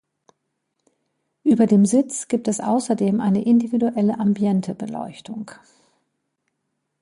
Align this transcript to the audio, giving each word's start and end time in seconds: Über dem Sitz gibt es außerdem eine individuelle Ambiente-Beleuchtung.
Über 1.43 1.67
dem 1.67 1.85
Sitz 1.85 2.27
gibt 2.27 2.47
es 2.47 2.59
außerdem 2.59 3.21
eine 3.21 3.45
individuelle 3.45 4.17
Ambiente-Beleuchtung. 4.19 5.51